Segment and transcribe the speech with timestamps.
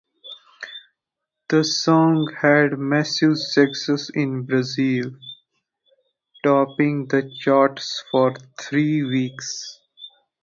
[1.49, 5.11] The song had massive success in Brazil,
[6.43, 9.79] topping the charts for three weeks.